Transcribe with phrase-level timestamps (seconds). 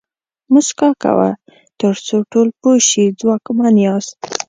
[0.51, 1.29] موسکا کوه
[1.79, 4.15] تر څو ټول پوه شي ځواکمن یاست.